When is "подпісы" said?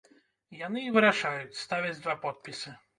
2.29-2.79